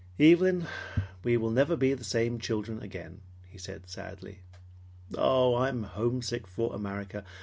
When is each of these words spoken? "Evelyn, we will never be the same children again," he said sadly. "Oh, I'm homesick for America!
"Evelyn, 0.19 0.65
we 1.23 1.37
will 1.37 1.51
never 1.51 1.75
be 1.77 1.93
the 1.93 2.03
same 2.03 2.39
children 2.39 2.81
again," 2.81 3.21
he 3.47 3.59
said 3.59 3.87
sadly. 3.87 4.39
"Oh, 5.15 5.53
I'm 5.53 5.83
homesick 5.83 6.47
for 6.47 6.73
America! 6.73 7.23